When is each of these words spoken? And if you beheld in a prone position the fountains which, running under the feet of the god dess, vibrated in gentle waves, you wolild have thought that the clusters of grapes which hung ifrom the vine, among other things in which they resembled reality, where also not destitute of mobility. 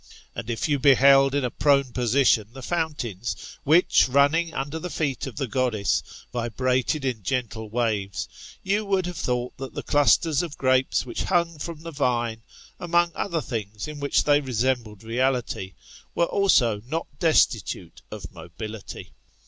And 0.33 0.49
if 0.49 0.67
you 0.67 0.79
beheld 0.79 1.35
in 1.35 1.43
a 1.45 1.51
prone 1.51 1.91
position 1.93 2.47
the 2.53 2.63
fountains 2.63 3.59
which, 3.63 4.09
running 4.09 4.51
under 4.51 4.79
the 4.79 4.89
feet 4.89 5.27
of 5.27 5.35
the 5.35 5.45
god 5.45 5.73
dess, 5.73 6.25
vibrated 6.33 7.05
in 7.05 7.21
gentle 7.21 7.69
waves, 7.69 8.27
you 8.63 8.83
wolild 8.83 9.05
have 9.05 9.17
thought 9.17 9.55
that 9.57 9.75
the 9.75 9.83
clusters 9.83 10.41
of 10.41 10.57
grapes 10.57 11.05
which 11.05 11.25
hung 11.25 11.59
ifrom 11.59 11.83
the 11.83 11.91
vine, 11.91 12.41
among 12.79 13.11
other 13.13 13.41
things 13.41 13.87
in 13.87 13.99
which 13.99 14.23
they 14.23 14.41
resembled 14.41 15.03
reality, 15.03 15.75
where 16.15 16.25
also 16.25 16.81
not 16.87 17.05
destitute 17.19 18.01
of 18.09 18.25
mobility. 18.31 19.13